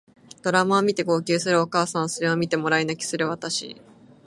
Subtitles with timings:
[0.41, 3.79] ドラマを見て号泣するお母さんそれを見てもらい泣きする私